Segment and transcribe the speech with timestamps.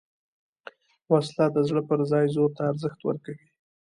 [1.11, 3.47] وسله د زړه پر ځای زور ته ارزښت ورکوي